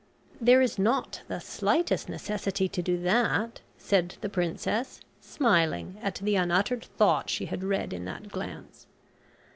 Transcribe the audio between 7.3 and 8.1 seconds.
had read in